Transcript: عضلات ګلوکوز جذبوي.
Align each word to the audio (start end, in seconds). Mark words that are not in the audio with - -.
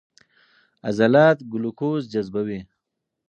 عضلات 0.87 1.37
ګلوکوز 1.51 2.01
جذبوي. 2.11 2.59